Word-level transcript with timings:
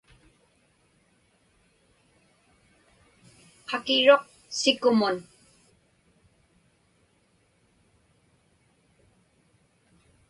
Qakiruq 3.67 4.23
sikumun. 4.59 5.15